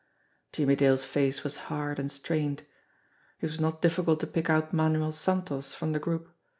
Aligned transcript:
Jimmie 0.51 0.75
Dale's 0.75 1.05
face 1.05 1.43
was 1.43 1.57
hard 1.69 1.99
and 1.99 2.11
strained. 2.11 2.61
It 3.39 3.45
was 3.45 3.59
not 3.59 3.83
difficult 3.83 4.19
to 4.21 4.25
pick 4.25 4.49
out 4.49 4.73
Manuel 4.73 5.11
Santos 5.11 5.75
from 5.75 5.91
the 5.91 5.99
group 5.99 6.35